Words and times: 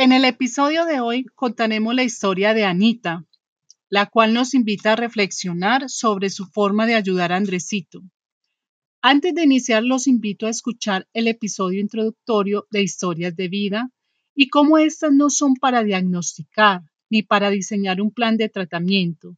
En 0.00 0.12
el 0.12 0.24
episodio 0.24 0.84
de 0.84 1.00
hoy 1.00 1.24
contaremos 1.34 1.92
la 1.92 2.04
historia 2.04 2.54
de 2.54 2.64
Anita, 2.64 3.26
la 3.88 4.06
cual 4.06 4.32
nos 4.32 4.54
invita 4.54 4.92
a 4.92 4.96
reflexionar 4.96 5.90
sobre 5.90 6.30
su 6.30 6.46
forma 6.46 6.86
de 6.86 6.94
ayudar 6.94 7.32
a 7.32 7.36
Andresito. 7.36 8.02
Antes 9.02 9.34
de 9.34 9.42
iniciar, 9.42 9.82
los 9.82 10.06
invito 10.06 10.46
a 10.46 10.50
escuchar 10.50 11.08
el 11.14 11.26
episodio 11.26 11.80
introductorio 11.80 12.68
de 12.70 12.84
Historias 12.84 13.34
de 13.34 13.48
Vida 13.48 13.90
y 14.36 14.50
cómo 14.50 14.78
estas 14.78 15.10
no 15.10 15.30
son 15.30 15.54
para 15.56 15.82
diagnosticar 15.82 16.82
ni 17.10 17.24
para 17.24 17.50
diseñar 17.50 18.00
un 18.00 18.12
plan 18.12 18.36
de 18.36 18.48
tratamiento, 18.48 19.36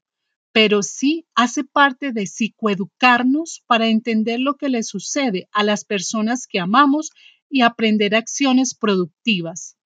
pero 0.52 0.82
sí 0.82 1.24
hace 1.34 1.64
parte 1.64 2.12
de 2.12 2.26
psicoeducarnos 2.26 3.62
para 3.66 3.88
entender 3.88 4.40
lo 4.40 4.56
que 4.56 4.68
le 4.68 4.82
sucede 4.82 5.48
a 5.52 5.64
las 5.64 5.86
personas 5.86 6.46
que 6.46 6.60
amamos 6.60 7.12
y 7.48 7.62
aprender 7.62 8.14
acciones 8.14 8.74
productivas. 8.74 9.78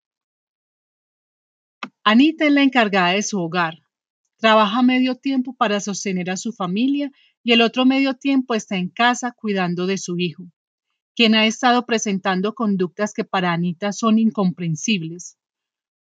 Anita 2.06 2.44
es 2.44 2.52
la 2.52 2.62
encargada 2.62 3.12
de 3.12 3.22
su 3.22 3.40
hogar. 3.40 3.78
Trabaja 4.36 4.82
medio 4.82 5.14
tiempo 5.14 5.56
para 5.56 5.80
sostener 5.80 6.28
a 6.28 6.36
su 6.36 6.52
familia 6.52 7.10
y 7.42 7.52
el 7.52 7.62
otro 7.62 7.86
medio 7.86 8.12
tiempo 8.12 8.54
está 8.54 8.76
en 8.76 8.90
casa 8.90 9.32
cuidando 9.32 9.86
de 9.86 9.96
su 9.96 10.18
hijo, 10.18 10.44
quien 11.16 11.34
ha 11.34 11.46
estado 11.46 11.86
presentando 11.86 12.54
conductas 12.54 13.14
que 13.14 13.24
para 13.24 13.54
Anita 13.54 13.92
son 13.92 14.18
incomprensibles. 14.18 15.38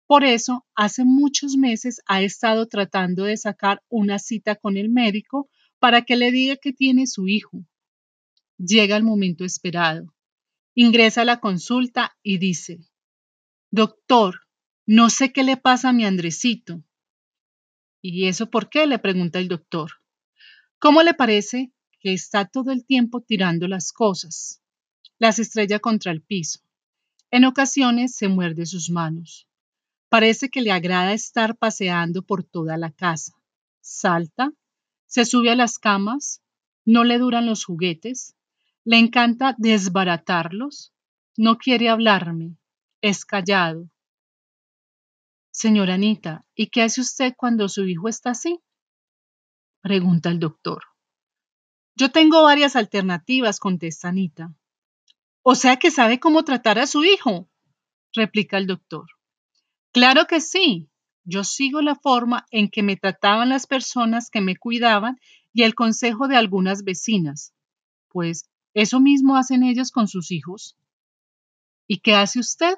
Por 0.05 0.25
eso, 0.25 0.65
hace 0.75 1.05
muchos 1.05 1.55
meses 1.55 2.01
ha 2.05 2.21
estado 2.21 2.67
tratando 2.67 3.23
de 3.23 3.37
sacar 3.37 3.81
una 3.87 4.19
cita 4.19 4.57
con 4.57 4.75
el 4.75 4.89
médico 4.89 5.49
para 5.79 6.01
que 6.01 6.17
le 6.17 6.31
diga 6.31 6.57
que 6.57 6.73
tiene 6.73 7.07
su 7.07 7.29
hijo. 7.29 7.65
Llega 8.57 8.97
el 8.97 9.03
momento 9.03 9.45
esperado. 9.45 10.13
Ingresa 10.75 11.21
a 11.21 11.25
la 11.25 11.39
consulta 11.39 12.17
y 12.21 12.39
dice, 12.39 12.79
Doctor, 13.71 14.42
no 14.85 15.09
sé 15.09 15.31
qué 15.31 15.43
le 15.43 15.55
pasa 15.55 15.89
a 15.89 15.93
mi 15.93 16.05
Andresito. 16.05 16.83
¿Y 18.01 18.27
eso 18.27 18.49
por 18.49 18.69
qué? 18.69 18.85
le 18.85 18.99
pregunta 18.99 19.39
el 19.39 19.47
doctor. 19.47 19.91
¿Cómo 20.77 21.03
le 21.03 21.13
parece 21.13 21.71
que 22.01 22.13
está 22.13 22.45
todo 22.45 22.71
el 22.71 22.85
tiempo 22.85 23.21
tirando 23.21 23.69
las 23.69 23.93
cosas? 23.93 24.61
Las 25.19 25.39
estrella 25.39 25.79
contra 25.79 26.11
el 26.11 26.21
piso. 26.21 26.59
En 27.31 27.45
ocasiones 27.45 28.13
se 28.13 28.27
muerde 28.27 28.65
sus 28.65 28.89
manos. 28.89 29.47
Parece 30.09 30.49
que 30.49 30.61
le 30.61 30.71
agrada 30.71 31.13
estar 31.13 31.57
paseando 31.57 32.21
por 32.21 32.43
toda 32.43 32.75
la 32.75 32.91
casa. 32.91 33.33
Salta, 33.79 34.51
se 35.05 35.23
sube 35.23 35.49
a 35.49 35.55
las 35.55 35.79
camas, 35.79 36.43
no 36.83 37.05
le 37.05 37.19
duran 37.19 37.45
los 37.45 37.63
juguetes, 37.63 38.35
le 38.83 38.97
encanta 38.97 39.55
desbaratarlos, 39.57 40.91
no 41.37 41.57
quiere 41.57 41.87
hablarme, 41.87 42.57
es 43.01 43.23
callado, 43.23 43.89
Señora 45.55 45.93
Anita, 45.93 46.47
¿y 46.55 46.67
qué 46.67 46.81
hace 46.81 46.99
usted 46.99 47.35
cuando 47.37 47.69
su 47.69 47.85
hijo 47.85 48.09
está 48.09 48.31
así? 48.31 48.59
Pregunta 49.81 50.29
el 50.29 50.39
doctor. 50.39 50.81
Yo 51.95 52.09
tengo 52.09 52.41
varias 52.41 52.75
alternativas, 52.75 53.59
contesta 53.59 54.07
Anita. 54.07 54.55
O 55.43 55.53
sea 55.53 55.77
que 55.77 55.91
sabe 55.91 56.19
cómo 56.19 56.43
tratar 56.43 56.79
a 56.79 56.87
su 56.87 57.03
hijo, 57.03 57.51
replica 58.13 58.57
el 58.57 58.65
doctor. 58.65 59.05
Claro 59.91 60.25
que 60.25 60.41
sí. 60.41 60.89
Yo 61.23 61.43
sigo 61.43 61.81
la 61.81 61.95
forma 61.95 62.47
en 62.49 62.67
que 62.67 62.81
me 62.81 62.97
trataban 62.97 63.49
las 63.49 63.67
personas 63.67 64.31
que 64.31 64.41
me 64.41 64.57
cuidaban 64.57 65.19
y 65.53 65.61
el 65.61 65.75
consejo 65.75 66.27
de 66.27 66.35
algunas 66.35 66.83
vecinas. 66.83 67.53
Pues 68.09 68.49
eso 68.73 68.99
mismo 68.99 69.37
hacen 69.37 69.61
ellos 69.61 69.91
con 69.91 70.07
sus 70.07 70.31
hijos. 70.31 70.75
¿Y 71.87 71.99
qué 71.99 72.15
hace 72.15 72.39
usted? 72.39 72.75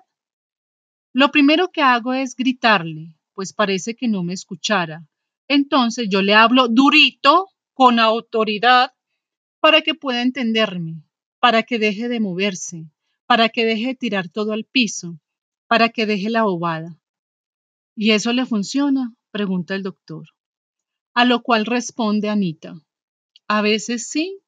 Lo 1.17 1.31
primero 1.31 1.71
que 1.71 1.81
hago 1.81 2.13
es 2.13 2.35
gritarle, 2.35 3.15
pues 3.33 3.53
parece 3.53 3.95
que 3.95 4.09
no 4.09 4.21
me 4.21 4.33
escuchara. 4.33 5.07
Entonces 5.47 6.09
yo 6.09 6.21
le 6.21 6.33
hablo 6.33 6.67
durito, 6.67 7.47
con 7.73 8.01
autoridad, 8.01 8.91
para 9.61 9.79
que 9.81 9.95
pueda 9.95 10.21
entenderme, 10.21 11.05
para 11.39 11.63
que 11.63 11.79
deje 11.79 12.09
de 12.09 12.19
moverse, 12.19 12.91
para 13.27 13.47
que 13.47 13.63
deje 13.63 13.87
de 13.87 13.95
tirar 13.95 14.27
todo 14.27 14.51
al 14.51 14.65
piso, 14.65 15.17
para 15.67 15.87
que 15.87 16.05
deje 16.05 16.29
la 16.29 16.43
bobada. 16.43 16.99
¿Y 17.95 18.11
eso 18.11 18.33
le 18.33 18.45
funciona? 18.45 19.15
pregunta 19.31 19.73
el 19.73 19.83
doctor. 19.83 20.27
A 21.13 21.23
lo 21.23 21.43
cual 21.43 21.65
responde 21.65 22.27
Anita. 22.27 22.75
A 23.47 23.61
veces 23.61 24.09
sí, 24.09 24.41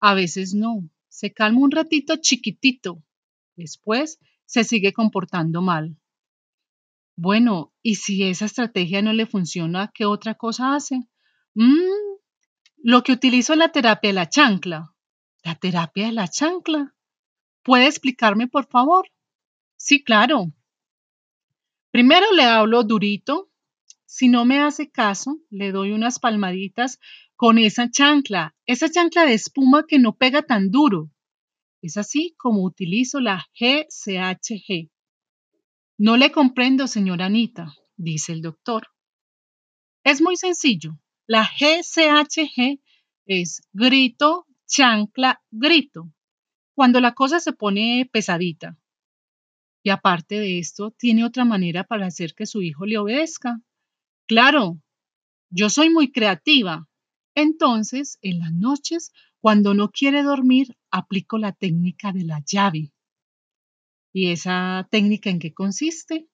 a 0.00 0.14
veces 0.14 0.54
no. 0.54 0.88
Se 1.08 1.34
calma 1.34 1.60
un 1.60 1.70
ratito 1.70 2.16
chiquitito. 2.16 3.02
Después 3.56 4.18
se 4.48 4.64
sigue 4.64 4.94
comportando 4.94 5.60
mal. 5.60 5.98
Bueno, 7.16 7.74
¿y 7.82 7.96
si 7.96 8.24
esa 8.24 8.46
estrategia 8.46 9.02
no 9.02 9.12
le 9.12 9.26
funciona, 9.26 9.92
qué 9.94 10.06
otra 10.06 10.36
cosa 10.36 10.74
hace? 10.74 11.06
Mm, 11.54 12.16
lo 12.78 13.02
que 13.02 13.12
utilizo 13.12 13.52
es 13.52 13.58
la 13.58 13.68
terapia 13.68 14.08
de 14.08 14.14
la 14.14 14.28
chancla. 14.28 14.94
¿La 15.44 15.54
terapia 15.54 16.06
de 16.06 16.12
la 16.12 16.28
chancla? 16.28 16.94
¿Puede 17.62 17.86
explicarme, 17.86 18.48
por 18.48 18.66
favor? 18.68 19.10
Sí, 19.76 20.02
claro. 20.02 20.52
Primero 21.90 22.32
le 22.32 22.44
hablo 22.44 22.84
durito. 22.84 23.50
Si 24.06 24.28
no 24.28 24.46
me 24.46 24.60
hace 24.60 24.90
caso, 24.90 25.40
le 25.50 25.72
doy 25.72 25.92
unas 25.92 26.18
palmaditas 26.18 26.98
con 27.36 27.58
esa 27.58 27.90
chancla, 27.90 28.56
esa 28.64 28.90
chancla 28.90 29.26
de 29.26 29.34
espuma 29.34 29.84
que 29.86 29.98
no 29.98 30.16
pega 30.16 30.40
tan 30.40 30.70
duro. 30.70 31.10
Es 31.80 31.96
así 31.96 32.34
como 32.36 32.64
utilizo 32.64 33.20
la 33.20 33.46
GCHG. 33.58 34.90
No 35.98 36.16
le 36.16 36.32
comprendo, 36.32 36.86
señora 36.86 37.26
Anita, 37.26 37.74
dice 37.96 38.32
el 38.32 38.42
doctor. 38.42 38.88
Es 40.04 40.20
muy 40.20 40.36
sencillo. 40.36 40.98
La 41.26 41.44
GCHG 41.44 42.80
es 43.26 43.60
grito, 43.72 44.46
chancla, 44.66 45.42
grito. 45.50 46.10
Cuando 46.74 47.00
la 47.00 47.14
cosa 47.14 47.40
se 47.40 47.52
pone 47.52 48.08
pesadita. 48.12 48.78
Y 49.82 49.90
aparte 49.90 50.40
de 50.40 50.58
esto, 50.58 50.90
tiene 50.90 51.24
otra 51.24 51.44
manera 51.44 51.84
para 51.84 52.06
hacer 52.06 52.34
que 52.34 52.46
su 52.46 52.62
hijo 52.62 52.86
le 52.86 52.98
obedezca. 52.98 53.60
Claro, 54.26 54.80
yo 55.50 55.70
soy 55.70 55.90
muy 55.90 56.10
creativa. 56.10 56.88
Entonces, 57.34 58.18
en 58.22 58.40
las 58.40 58.52
noches 58.52 59.12
cuando 59.40 59.74
no 59.74 59.90
quiere 59.90 60.22
dormir, 60.22 60.76
aplico 60.90 61.38
la 61.38 61.52
técnica 61.52 62.12
de 62.12 62.24
la 62.24 62.42
llave. 62.44 62.92
¿Y 64.12 64.30
esa 64.30 64.88
técnica 64.90 65.30
en 65.30 65.38
qué 65.38 65.52
consiste? 65.52 66.28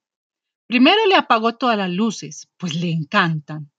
Primero 0.67 1.07
le 1.07 1.17
apago 1.17 1.57
todas 1.57 1.77
las 1.77 1.91
luces, 1.91 2.49
pues 2.57 2.75
le 2.75 2.91
encantan. 2.91 3.71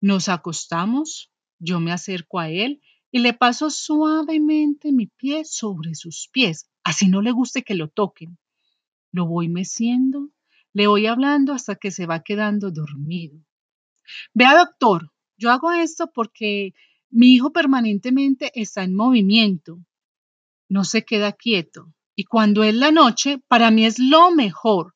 Nos 0.00 0.28
acostamos, 0.28 1.32
yo 1.58 1.80
me 1.80 1.92
acerco 1.92 2.38
a 2.38 2.50
él 2.50 2.82
y 3.10 3.20
le 3.20 3.32
paso 3.32 3.70
suavemente 3.70 4.92
mi 4.92 5.06
pie 5.06 5.44
sobre 5.44 5.94
sus 5.94 6.28
pies, 6.30 6.70
así 6.84 7.08
no 7.08 7.22
le 7.22 7.32
guste 7.32 7.62
que 7.62 7.74
lo 7.74 7.88
toquen. 7.88 8.38
Lo 9.12 9.26
voy 9.26 9.48
meciendo, 9.48 10.30
le 10.72 10.86
voy 10.86 11.06
hablando 11.06 11.52
hasta 11.52 11.76
que 11.76 11.90
se 11.90 12.06
va 12.06 12.22
quedando 12.22 12.70
dormido. 12.70 13.40
Vea, 14.34 14.56
doctor, 14.56 15.12
yo 15.36 15.50
hago 15.50 15.72
esto 15.72 16.10
porque 16.12 16.74
mi 17.10 17.34
hijo 17.34 17.52
permanentemente 17.52 18.52
está 18.54 18.84
en 18.84 18.94
movimiento, 18.94 19.78
no 20.68 20.84
se 20.84 21.04
queda 21.04 21.32
quieto. 21.32 21.92
Y 22.14 22.24
cuando 22.24 22.62
es 22.62 22.74
la 22.74 22.92
noche, 22.92 23.42
para 23.48 23.70
mí 23.70 23.84
es 23.84 23.98
lo 23.98 24.30
mejor. 24.30 24.94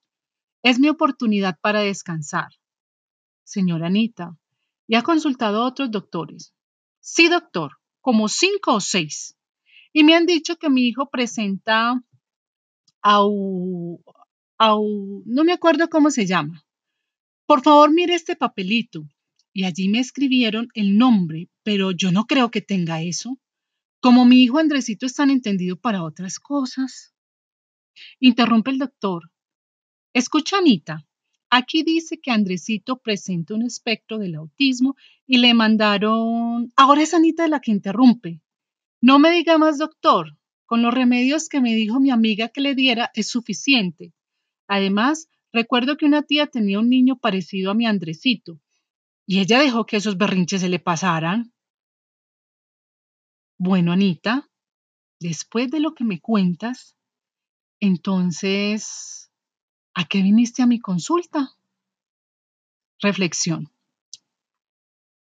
Es 0.63 0.79
mi 0.79 0.89
oportunidad 0.89 1.59
para 1.61 1.81
descansar. 1.81 2.49
Señora 3.43 3.89
Anita, 3.89 4.37
¿y 4.87 4.95
ha 4.95 5.03
consultado 5.03 5.63
a 5.63 5.67
otros 5.67 5.91
doctores? 5.91 6.55
Sí, 7.01 7.29
doctor, 7.29 7.73
como 8.01 8.29
cinco 8.29 8.75
o 8.75 8.81
seis. 8.81 9.37
Y 9.93 10.05
me 10.05 10.15
han 10.15 10.27
dicho 10.27 10.57
que 10.57 10.71
mi 10.71 10.87
hijo 10.87 11.11
presenta 11.11 12.03
au, 13.03 14.03
au, 14.59 15.23
no 15.27 15.45
me 15.45 15.53
acuerdo 15.53 15.89
cómo 15.89 16.11
se 16.11 16.27
llama. 16.27 16.65
Por 17.47 17.63
favor, 17.63 17.93
mire 17.93 18.15
este 18.15 18.37
papelito 18.37 19.07
y 19.55 19.65
allí 19.65 19.89
me 19.89 20.01
escribieron 20.01 20.69
el 20.75 20.99
nombre, 20.99 21.49
pero 21.63 21.93
yo 21.93 22.11
no 22.11 22.25
creo 22.25 22.51
que 22.51 22.61
tenga 22.61 23.03
eso. 23.03 23.39
Como 24.01 24.27
mi 24.27 24.43
hijo 24.43 24.59
Andresito 24.59 25.07
es 25.07 25.15
tan 25.15 25.31
entendido 25.31 25.77
para 25.77 26.03
otras 26.03 26.41
cosas. 26.41 27.15
Interrumpe 28.19 28.73
el 28.73 28.79
doctor. 28.79 29.31
Escucha, 30.13 30.59
Anita. 30.59 31.07
Aquí 31.51 31.85
dice 31.85 32.21
que 32.21 32.33
Andresito 32.33 32.99
presenta 32.99 33.55
un 33.55 33.63
espectro 33.63 34.19
del 34.19 34.35
autismo 34.35 34.97
y 35.25 35.39
le 35.39 35.55
mandaron... 35.55 36.73
Ahora 36.75 37.03
es 37.03 37.15
Anita 37.15 37.47
la 37.47 37.61
que 37.61 37.71
interrumpe. 37.71 38.43
No 39.01 39.21
me 39.21 39.31
diga 39.31 39.57
más, 39.57 39.79
doctor. 39.79 40.37
Con 40.67 40.83
los 40.83 40.93
remedios 40.93 41.49
que 41.49 41.61
me 41.61 41.77
dijo 41.77 42.01
mi 42.01 42.11
amiga 42.11 42.49
que 42.49 42.61
le 42.61 42.75
diera 42.75 43.13
es 43.15 43.29
suficiente. 43.29 44.13
Además, 44.67 45.29
recuerdo 45.53 45.97
que 45.97 46.07
una 46.07 46.23
tía 46.23 46.49
tenía 46.49 46.81
un 46.81 46.89
niño 46.89 47.21
parecido 47.21 47.71
a 47.71 47.75
mi 47.75 47.87
Andresito 47.87 48.61
y 49.27 49.41
ella 49.41 49.61
dejó 49.61 49.87
que 49.87 49.97
esos 49.97 50.19
berrinches 50.19 50.61
se 50.61 50.69
le 50.69 50.79
pasaran. 50.79 51.53
Bueno, 53.59 53.93
Anita, 53.93 54.51
después 55.21 55.71
de 55.71 55.81
lo 55.81 55.95
que 55.95 56.05
me 56.05 56.21
cuentas, 56.21 56.97
entonces, 57.81 59.25
¿A 59.97 60.07
qué 60.07 60.23
viniste 60.23 60.61
a 60.61 60.67
mi 60.67 60.81
consulta? 60.81 61.55
Reflexión. 63.01 63.71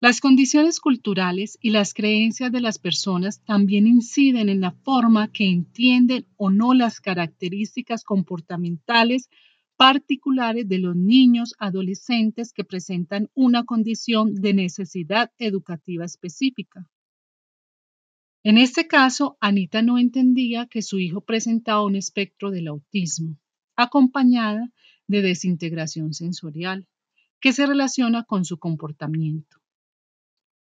Las 0.02 0.20
condiciones 0.20 0.82
culturales 0.82 1.58
y 1.62 1.70
las 1.70 1.94
creencias 1.94 2.52
de 2.52 2.60
las 2.60 2.78
personas 2.78 3.42
también 3.46 3.88
inciden 3.88 4.50
en 4.50 4.60
la 4.60 4.72
forma 4.72 5.32
que 5.32 5.46
entienden 5.50 6.28
o 6.36 6.50
no 6.50 6.74
las 6.74 7.00
características 7.00 8.04
comportamentales 8.04 9.30
particulares 9.80 10.68
de 10.68 10.78
los 10.78 10.94
niños 10.94 11.56
adolescentes 11.58 12.52
que 12.52 12.66
presentan 12.66 13.30
una 13.34 13.64
condición 13.64 14.36
de 14.36 14.54
necesidad 14.54 15.32
educativa 15.38 16.04
específica. 16.04 16.86
En 18.44 18.58
este 18.58 18.88
caso, 18.88 19.38
Anita 19.40 19.82
no 19.82 19.98
entendía 19.98 20.66
que 20.66 20.82
su 20.82 21.00
hijo 21.00 21.22
presentaba 21.22 21.86
un 21.86 21.96
espectro 21.96 22.52
del 22.52 22.68
autismo, 22.68 23.38
acompañada 23.78 24.70
de 25.08 25.22
desintegración 25.22 26.14
sensorial, 26.14 26.86
que 27.40 27.54
se 27.54 27.66
relaciona 27.66 28.26
con 28.26 28.44
su 28.44 28.60
comportamiento. 28.60 29.62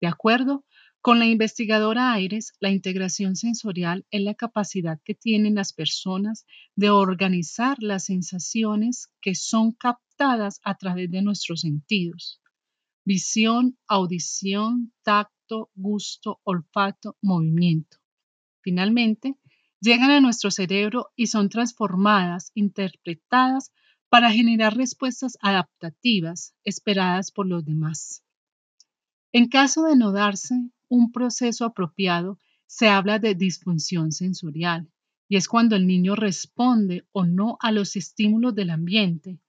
De 0.01 0.09
acuerdo 0.09 0.65
con 1.05 1.19
la 1.19 1.27
investigadora 1.27 2.15
Aires, 2.15 2.55
la 2.61 2.71
integración 2.71 3.37
sensorial 3.37 4.07
es 4.11 4.23
la 4.23 4.33
capacidad 4.33 4.99
que 5.05 5.13
tienen 5.13 5.55
las 5.55 5.75
personas 5.75 6.47
de 6.77 6.89
organizar 6.89 7.77
las 7.79 8.07
sensaciones 8.07 9.11
que 9.21 9.35
son 9.35 9.73
captadas 9.73 10.63
a 10.65 10.79
través 10.79 11.11
de 11.11 11.21
nuestros 11.21 11.61
sentidos. 11.61 12.41
Visión, 13.05 13.77
audición, 13.87 14.95
tacto, 15.03 15.71
gusto, 15.75 16.41
olfato, 16.43 17.19
movimiento. 17.21 17.99
Finalmente, 18.63 19.35
llegan 19.83 20.11
a 20.11 20.23
nuestro 20.23 20.51
cerebro 20.51 21.11
y 21.17 21.27
son 21.27 21.51
transformadas, 21.51 22.51
interpretadas 22.55 23.75
para 24.09 24.33
generar 24.33 24.75
respuestas 24.75 25.37
adaptativas 25.43 26.55
esperadas 26.65 27.31
por 27.31 27.47
los 27.47 27.63
demás. 27.63 28.25
En 29.33 29.49
caso 29.49 29.85
de 29.85 29.97
no 29.97 30.11
darse 30.11 30.55
un 30.89 31.13
proceso 31.13 31.65
apropiado, 31.65 32.39
se 32.67 32.89
habla 32.89 33.19
de 33.19 33.35
disfunción 33.35 34.13
sensorial 34.13 34.91
y 35.29 35.37
es 35.37 35.49
cuando 35.49 35.77
el 35.77 35.87
niño 35.87 36.17
responde 36.17 37.07
o 37.13 37.25
no 37.25 37.57
a 37.61 37.73
los 37.73 37.97
estímulos 37.97 38.55
del 38.55 38.71
ambiente, 38.71 39.41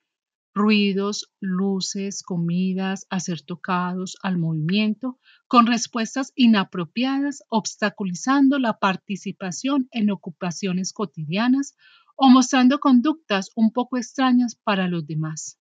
ruidos, 0.54 1.34
luces, 1.42 2.24
comidas, 2.24 3.08
a 3.10 3.20
tocados, 3.46 4.16
al 4.24 4.38
movimiento, 4.38 5.20
con 5.48 5.68
respuestas 5.68 6.32
inapropiadas, 6.34 7.44
obstaculizando 7.50 8.58
la 8.58 8.80
participación 8.80 9.90
en 9.92 10.12
ocupaciones 10.12 10.94
cotidianas 10.94 11.76
o 12.16 12.30
mostrando 12.30 12.80
conductas 12.80 13.50
un 13.56 13.72
poco 13.72 13.98
extrañas 13.98 14.56
para 14.56 14.88
los 14.88 15.06
demás. 15.06 15.60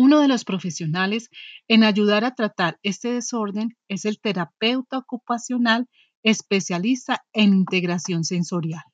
Uno 0.00 0.20
de 0.20 0.28
los 0.28 0.44
profesionales 0.44 1.28
en 1.66 1.82
ayudar 1.82 2.24
a 2.24 2.36
tratar 2.36 2.78
este 2.84 3.10
desorden 3.10 3.76
es 3.88 4.04
el 4.04 4.20
terapeuta 4.20 4.96
ocupacional 4.96 5.88
especialista 6.22 7.24
en 7.32 7.52
integración 7.52 8.22
sensorial. 8.22 8.84